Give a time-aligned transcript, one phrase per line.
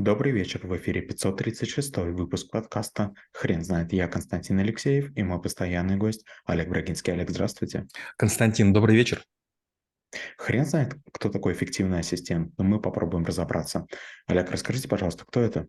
[0.00, 3.92] Добрый вечер, в эфире 536 выпуск подкаста «Хрен знает».
[3.92, 7.12] Я Константин Алексеев и мой постоянный гость Олег Брагинский.
[7.12, 7.86] Олег, здравствуйте.
[8.16, 9.22] Константин, добрый вечер.
[10.38, 13.86] Хрен знает, кто такой эффективный ассистент, но мы попробуем разобраться.
[14.26, 15.68] Олег, расскажите, пожалуйста, кто это?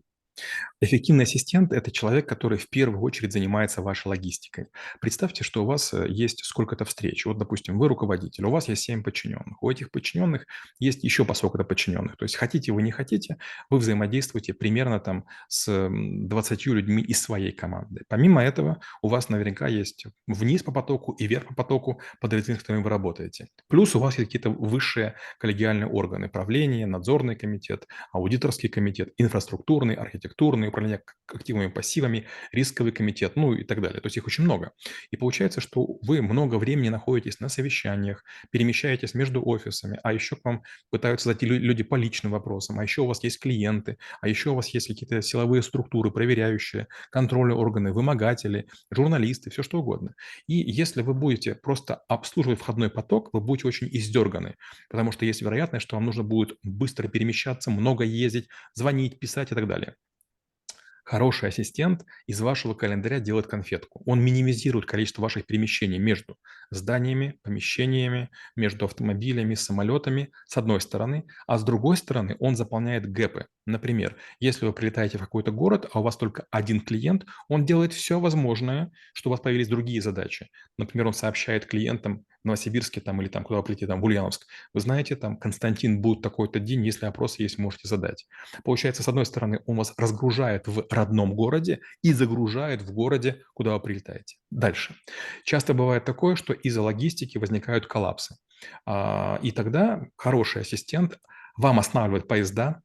[0.80, 4.66] Эффективный ассистент– это человек, который в первую очередь занимается вашей логистикой.
[5.00, 7.24] Представьте, что у вас э, есть сколько-то встреч.
[7.24, 9.62] Вот, допустим, вы руководитель, у вас есть 7 подчиненных.
[9.62, 10.46] У этих подчиненных
[10.80, 12.16] есть еще по сколько-то подчиненных.
[12.16, 13.36] То есть хотите вы, не хотите,
[13.70, 18.02] вы взаимодействуете примерно там с 20 людьми из своей команды.
[18.08, 22.62] Помимо этого, у вас наверняка есть вниз по потоку и вверх по потоку подразделения, с
[22.62, 23.48] которыми вы работаете.
[23.68, 30.21] Плюс у вас есть какие-то высшие коллегиальные органы, правление, надзорный комитет, аудиторский комитет, инфраструктурный, архитектурный
[30.22, 34.00] архитектурное управление активами и пассивами, рисковый комитет, ну и так далее.
[34.00, 34.72] То есть их очень много.
[35.10, 40.44] И получается, что вы много времени находитесь на совещаниях, перемещаетесь между офисами, а еще к
[40.44, 44.50] вам пытаются зайти люди по личным вопросам, а еще у вас есть клиенты, а еще
[44.50, 50.14] у вас есть какие-то силовые структуры, проверяющие, контрольные органы, вымогатели, журналисты, все что угодно.
[50.46, 54.56] И если вы будете просто обслуживать входной поток, вы будете очень издерганы,
[54.90, 59.54] потому что есть вероятность, что вам нужно будет быстро перемещаться, много ездить, звонить, писать и
[59.54, 59.96] так далее.
[61.04, 64.02] Хороший ассистент из вашего календаря делает конфетку.
[64.06, 66.38] Он минимизирует количество ваших перемещений между
[66.74, 73.46] зданиями, помещениями, между автомобилями, самолетами, с одной стороны, а с другой стороны он заполняет гэпы.
[73.66, 77.92] Например, если вы прилетаете в какой-то город, а у вас только один клиент, он делает
[77.92, 80.48] все возможное, чтобы у вас появились другие задачи.
[80.78, 84.80] Например, он сообщает клиентам, Новосибирске там или там, куда вы полетите, там, в Ульяновск, вы
[84.80, 88.26] знаете, там, Константин будет такой-то день, если опросы есть, можете задать.
[88.64, 93.74] Получается, с одной стороны, он вас разгружает в родном городе и загружает в городе, куда
[93.74, 94.36] вы прилетаете.
[94.50, 94.96] Дальше.
[95.44, 98.36] Часто бывает такое, что из-за логистики возникают коллапсы.
[98.86, 101.18] А, и тогда хороший ассистент
[101.56, 102.82] вам останавливает поезда,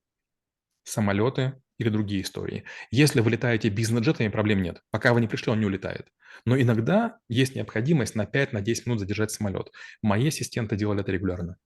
[0.83, 2.63] самолеты или другие истории.
[2.91, 4.81] Если вы летаете бизнес-джетами, проблем нет.
[4.89, 6.07] Пока вы не пришли, он не улетает.
[6.45, 9.71] Но иногда есть необходимость на 5-10 на минут задержать самолет.
[10.01, 11.57] Мои ассистенты делали это регулярно.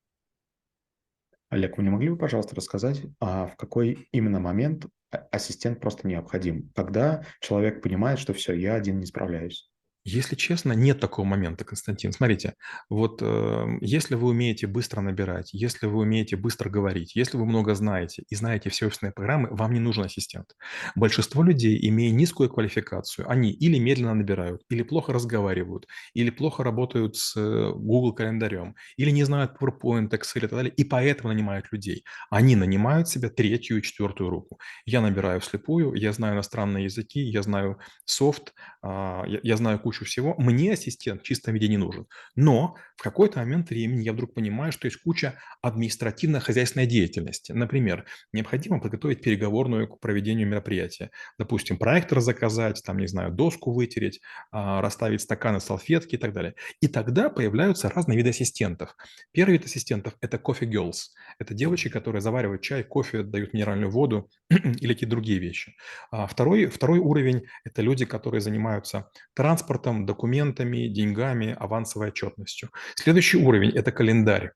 [1.49, 4.85] Олег, вы не могли бы, пожалуйста, рассказать, а в какой именно момент
[5.31, 6.71] ассистент просто необходим?
[6.75, 9.70] Когда человек понимает, что все, я один не справляюсь?
[10.03, 12.11] Если честно, нет такого момента, Константин.
[12.11, 12.55] Смотрите,
[12.89, 17.75] вот э, если вы умеете быстро набирать, если вы умеете быстро говорить, если вы много
[17.75, 20.55] знаете и знаете все офисные программы, вам не нужен ассистент.
[20.95, 27.15] Большинство людей, имея низкую квалификацию, они или медленно набирают, или плохо разговаривают, или плохо работают
[27.15, 31.67] с э, Google календарем, или не знают PowerPoint, Excel и так далее, и поэтому нанимают
[31.71, 32.03] людей.
[32.31, 34.59] Они нанимают себе третью и четвертую руку.
[34.85, 39.90] Я набираю вслепую, я знаю иностранные языки, я знаю софт, э, я, я знаю кучу
[39.91, 40.35] кучу всего.
[40.37, 42.07] Мне ассистент в чистом виде не нужен.
[42.35, 47.51] Но в какой-то момент времени я вдруг понимаю, что есть куча административно-хозяйственной деятельности.
[47.51, 51.11] Например, необходимо подготовить переговорную к проведению мероприятия.
[51.37, 56.55] Допустим, проектор заказать, там, не знаю, доску вытереть, а, расставить стаканы, салфетки и так далее.
[56.79, 58.95] И тогда появляются разные виды ассистентов.
[59.33, 61.11] Первый вид ассистентов– это coffee girls.
[61.37, 65.75] Это девочки, которые заваривают чай, кофе, дают минеральную воду или какие-то другие вещи.
[66.11, 72.69] А второй, второй уровень– это люди, которые занимаются транспортом, транспортом, документами, деньгами, авансовой отчетностью.
[72.95, 74.51] Следующий уровень– это календарь.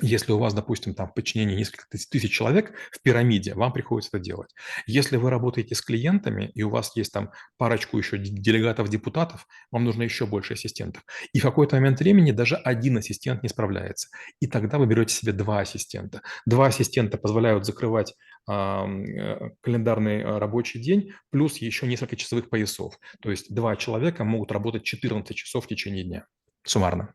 [0.00, 4.24] Если у вас, допустим, там в подчинении несколько тысяч человек в пирамиде, вам приходится это
[4.24, 4.54] делать.
[4.86, 10.02] Если вы работаете с клиентами, и у вас есть там парочку еще делегатов-депутатов, вам нужно
[10.02, 11.04] еще больше ассистентов.
[11.32, 14.08] И в какой-то момент времени даже один ассистент не справляется.
[14.40, 16.22] И тогда вы берете себе два ассистента.
[16.46, 18.14] Два ассистента позволяют закрывать
[18.48, 22.98] э, календарный а, рабочий день, плюс еще несколько часовых поясов.
[23.20, 26.26] То есть два человека могут работать 14 часов в течение дня
[26.64, 27.14] суммарно.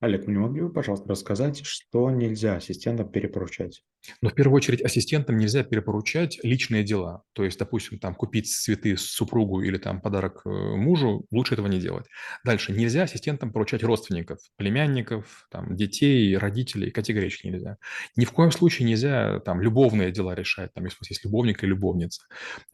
[0.00, 3.84] Олег, не могли бы, пожалуйста, рассказать, что нельзя ассистентам перепоручать?
[4.22, 7.22] Но в первую очередь ассистентам нельзя перепоручать личные дела.
[7.32, 11.78] То есть, допустим, там купить цветы супругу или там подарок э, мужу, лучше этого не
[11.78, 12.06] делать.
[12.44, 17.78] Дальше, нельзя ассистентам поручать родственников, племянников, там, детей, родителей, категорически нельзя.
[18.16, 21.62] Ни в коем случае нельзя там любовные дела решать, там, если у вас есть любовник
[21.62, 22.22] или любовница.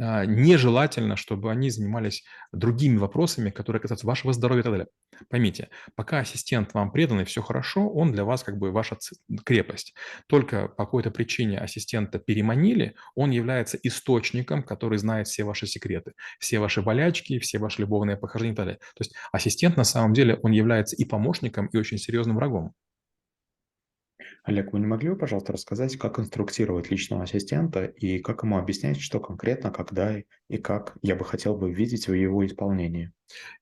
[0.00, 4.88] А, нежелательно, чтобы они занимались другими вопросами, которые касаются вашего здоровья и так далее.
[5.28, 8.96] Поймите, пока ассистент вам предан и все хорошо, он для вас как бы ваша
[9.44, 9.94] крепость.
[10.28, 16.58] Только по какой-то причине ассистента переманили, он является источником, который знает все ваши секреты, все
[16.58, 18.80] ваши болячки, все ваши любовные похождения и так далее.
[18.94, 22.74] То есть ассистент на самом деле, он является и помощником, и очень серьезным врагом.
[24.44, 29.00] Олег, вы не могли бы, пожалуйста, рассказать, как инструктировать личного ассистента и как ему объяснять,
[29.00, 30.18] что конкретно, когда
[30.48, 33.10] и как я бы хотел бы видеть в его исполнении?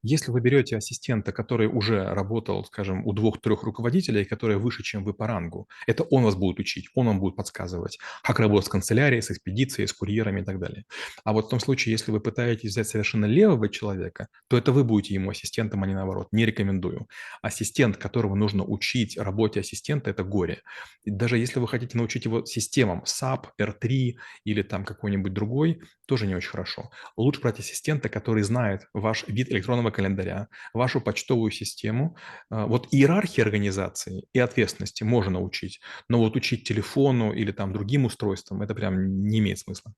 [0.03, 5.15] Если вы берете ассистента, который уже работал, скажем, у двух-трех руководителей, которые выше, чем вы
[5.15, 9.23] по рангу, это он вас будет учить, он вам будет подсказывать, как работать с канцелярией,
[9.23, 10.85] с экспедицией, с курьерами и так далее.
[11.25, 14.83] А вот в том случае, если вы пытаетесь взять совершенно левого человека, то это вы
[14.83, 16.29] будете ему ассистентом, а не наоборот.
[16.33, 17.07] Не рекомендую.
[17.41, 20.63] Ассистент, которого нужно учить работе ассистента, это горе.
[21.05, 24.15] И даже если вы хотите научить его системам SAP, R3
[24.45, 26.91] или там какой-нибудь другой, тоже не очень хорошо.
[27.17, 32.17] Лучше брать ассистента, который знает ваш вид электронного календаря, вашу почтовую систему.
[32.51, 38.05] А, вот иерархии организации и ответственности можно научить, но вот учить телефону или там другим
[38.05, 39.95] устройствам, это прям не имеет смысла.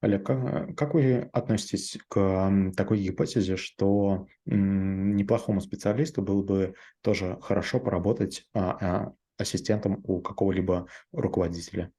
[0.00, 7.78] Олег, как, как вы относитесь к такой гипотезе, что неплохому специалисту было бы тоже хорошо
[7.78, 11.92] поработать а, а, ассистентом у какого-либо руководителя?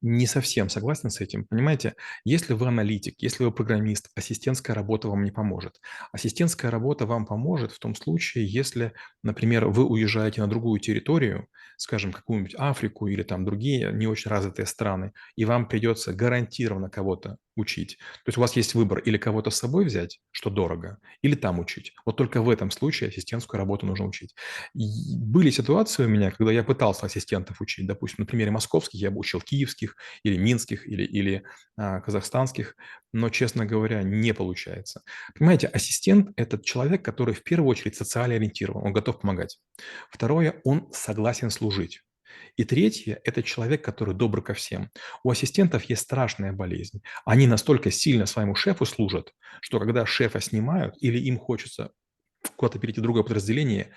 [0.00, 1.44] Не совсем согласен с этим.
[1.44, 1.94] Понимаете,
[2.24, 5.80] если вы аналитик, если вы программист, ассистентская работа вам не поможет.
[6.12, 8.92] Ассистентская работа вам поможет в том случае, если,
[9.24, 14.66] например, вы уезжаете на другую территорию, скажем, какую-нибудь Африку или там другие не очень развитые
[14.66, 17.98] страны, и вам придется гарантированно кого-то учить.
[18.24, 21.58] То есть у вас есть выбор или кого-то с собой взять, что дорого, или там
[21.58, 21.92] учить.
[22.06, 24.34] Вот только в этом случае ассистентскую работу нужно учить.
[24.74, 27.86] И были ситуации у меня, когда я пытался ассистентов учить.
[27.86, 31.42] Допустим, на примере московских я бы учил киевских или минских или, или
[31.76, 32.76] а, казахстанских,
[33.12, 35.02] но, честно говоря, не получается.
[35.34, 39.58] Понимаете, ассистент– это человек, который в первую очередь социально ориентирован, он готов помогать.
[40.10, 42.02] Второе, он согласен служить.
[42.56, 44.90] И третье– это человек, который добр ко всем.
[45.22, 47.02] У ассистентов есть страшная болезнь.
[47.24, 51.92] Они настолько сильно своему шефу служат, что когда шефа снимают или им хочется
[52.56, 53.92] куда-то перейти в другое подразделение,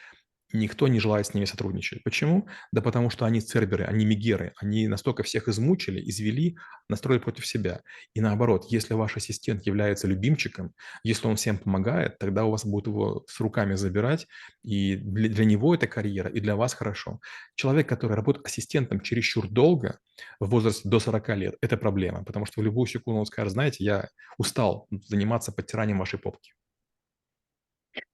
[0.53, 2.03] никто не желает с ними сотрудничать.
[2.03, 2.47] Почему?
[2.71, 6.57] Да потому что они церберы, они мигеры, они настолько всех измучили, извели,
[6.89, 7.81] настроили против себя.
[8.13, 12.87] И наоборот, если ваш ассистент является любимчиком, если он всем помогает, тогда у вас будут
[12.87, 14.27] его с руками забирать,
[14.63, 17.19] и для, для него это карьера, и для вас хорошо.
[17.55, 19.99] Человек, который работает ассистентом чересчур долго,
[20.39, 23.83] в возрасте до 40 лет, это проблема, потому что в любую секунду он скажет, знаете,
[23.83, 26.53] я устал заниматься подтиранием вашей попки.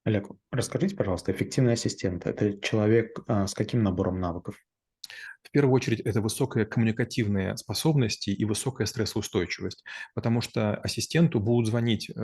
[0.04, 4.56] Олег, расскажите, пожалуйста, эффективный ассистент– это человек а, с каким набором навыков?
[5.42, 9.82] В первую очередь, это высокая коммуникативные способности и высокая стрессоустойчивость,
[10.14, 12.14] потому что ассистенту будут звонить э,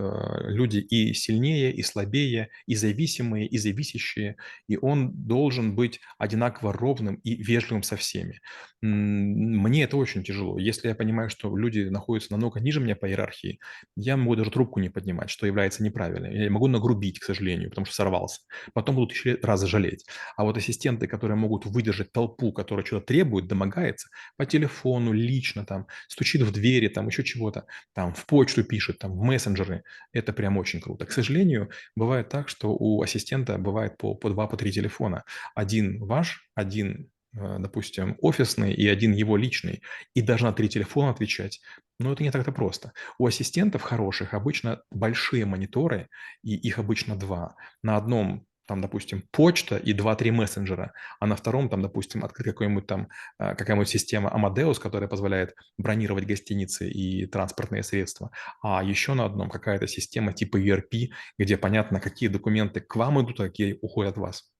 [0.51, 4.37] люди и сильнее, и слабее, и зависимые, и зависящие,
[4.69, 8.41] и он должен быть одинаково ровным и вежливым со всеми.
[8.83, 10.59] Мне это очень тяжело.
[10.59, 13.59] Если я понимаю, что люди находятся намного ниже меня по иерархии,
[13.97, 16.33] я могу даже трубку не поднимать, что является неправильным.
[16.33, 18.43] Я могу нагрубить, к сожалению, потому что сорвался.
[18.75, 20.05] Потом будут еще раз жалеть.
[20.37, 25.87] А вот ассистенты, которые могут выдержать толпу, которая что-то требует, домогается по телефону, лично там,
[26.09, 29.85] стучит в двери, там еще чего-то, там в почту пишет, там в мессенджеры.
[30.12, 31.06] Это прям очень круто.
[31.06, 35.25] К сожалению, бывает так, что у ассистента бывает по, по два, по три телефона.
[35.55, 39.83] Один ваш, один э, допустим, офисный и один его личный,
[40.15, 41.61] и даже на три телефона отвечать.
[42.01, 42.93] Но это не так-то просто.
[43.19, 46.09] У ассистентов хороших обычно большие мониторы,
[46.43, 47.55] и их обычно два.
[47.83, 52.87] На одном там, допустим, почта и 2-3 мессенджера, а на втором, там, допустим, открыт какой-нибудь
[52.87, 53.09] там,
[53.39, 58.31] а, какая-нибудь система Amadeus, которая позволяет бронировать гостиницы и транспортные средства,
[58.63, 63.41] а еще на одном какая-то система типа ERP, где понятно, какие документы к вам идут,
[63.41, 64.51] а какие уходят от вас.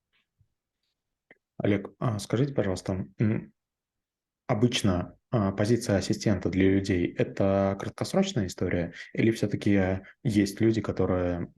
[1.57, 3.07] Олег, а скажите, пожалуйста,
[4.47, 5.17] Обычно
[5.57, 11.51] позиция ассистента для людей– это краткосрочная история или все-таки есть люди, которые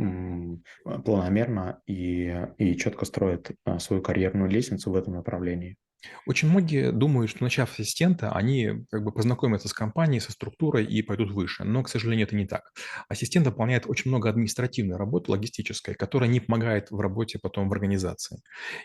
[1.05, 5.77] планомерно и, и четко строят а, свою карьерную лестницу в этом направлении?
[6.25, 11.01] Очень многие думают, что начав ассистента, они как бы познакомятся с компанией, со структурой и
[11.01, 11.63] пойдут выше.
[11.63, 12.71] Но, к сожалению, это не так.
[13.09, 18.41] Ассистент выполняет очень много административной работы, логистической, которая не помогает в работе потом в организации.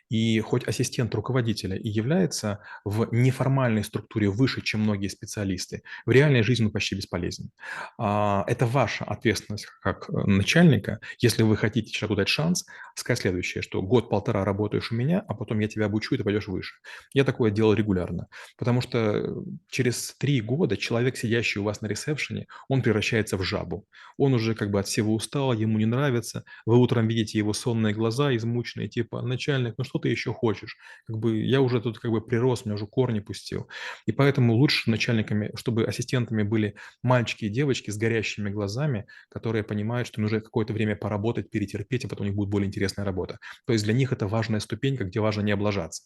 [0.09, 6.43] И хоть ассистент руководителя и является в неформальной структуре выше, чем многие специалисты, в реальной
[6.43, 7.51] жизни он почти бесполезен.
[7.99, 12.65] А, это ваша ответственность как э, начальника, если вы хотите человеку дать шанс,
[12.95, 16.49] сказать следующее, что год-полтора работаешь у меня, а потом я тебя обучу, и ты пойдешь
[16.49, 16.75] выше.
[17.15, 19.35] Я такое делал регулярно, потому что э,
[19.69, 23.87] через три года человек, сидящий у вас на ресепшене, он превращается в жабу.
[24.17, 26.45] Он уже как бы от всего устал, ему не нравится.
[26.67, 30.77] Вы утром видите его сонные глаза, измученные, типа, начальник, ну что ты еще хочешь?
[31.07, 33.69] Как бы я уже тут как бы прирос, меня уже корни пустил.
[34.07, 40.09] И поэтому лучше начальниками, чтобы ассистентами были мальчики и девочки с горящими глазами, которые понимают,
[40.09, 43.39] что нужно какое-то время поработать, перетерпеть, а потом у них будет более интересная работа.
[43.67, 46.05] То есть для них это важная ступенька, где важно не облажаться.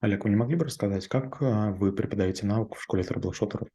[0.00, 3.68] Олег, вы не могли бы рассказать, как а, вы преподаете науку в школе трэблшутеров?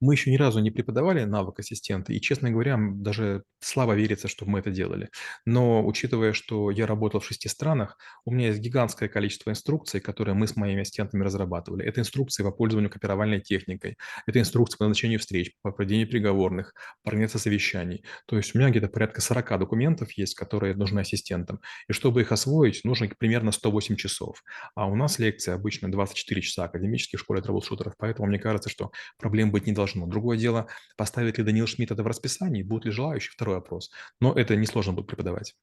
[0.00, 4.46] Мы еще ни разу не преподавали навык ассистента, и, честно говоря, даже слабо верится, что
[4.46, 5.10] мы это делали.
[5.46, 10.34] Но учитывая, что я работал в шести странах, у меня есть гигантское количество инструкций, которые
[10.34, 11.84] мы с моими ассистентами разрабатывали.
[11.84, 17.10] Это инструкции по пользованию копировальной техникой, это инструкции по назначению встреч, по проведению переговорных, по
[17.10, 18.04] организации совещаний.
[18.26, 21.60] То есть у меня где-то порядка 40 документов есть, которые нужны ассистентам.
[21.88, 24.42] И чтобы их освоить, нужно примерно 108 часов.
[24.74, 28.90] А у нас лекции обычно 24 часа академических в школе трэблшутеров, поэтому мне кажется, что
[29.18, 30.06] проблем быть не должно.
[30.06, 30.66] Другое дело,
[30.96, 33.90] поставит ли Даниил Шмидт это в расписании, будут ли желающие, второй вопрос.
[34.20, 35.56] Но это несложно будет преподавать.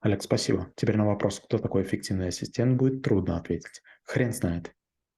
[0.00, 0.72] Олег, спасибо.
[0.76, 3.82] Теперь на вопрос, кто такой эффективный ассистент, будет трудно ответить.
[4.04, 4.74] Хрен знает.